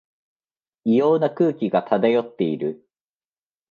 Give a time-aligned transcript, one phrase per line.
[0.83, 2.89] 異様な空気が漂っている